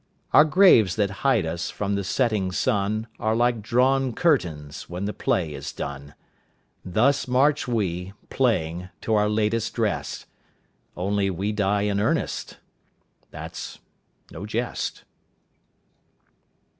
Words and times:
Our 0.33 0.45
graves 0.45 0.95
that 0.95 1.11
hide 1.21 1.45
us 1.45 1.69
from 1.69 1.93
the 1.93 2.03
setting 2.03 2.51
sun 2.51 3.05
Are 3.19 3.35
like 3.35 3.61
drawn 3.61 4.13
curtains 4.13 4.89
when 4.89 5.05
the 5.05 5.13
play 5.13 5.53
is 5.53 5.71
done. 5.71 6.15
Thus 6.83 7.27
march 7.27 7.67
we, 7.67 8.13
playing, 8.31 8.89
to 9.01 9.13
our 9.13 9.29
latest 9.29 9.77
rest, 9.77 10.25
Only 10.97 11.29
we 11.29 11.51
die 11.51 11.83
in 11.83 11.99
earnest, 11.99 12.57
that's 13.29 13.77
no 14.31 14.47
jest. 14.47 15.03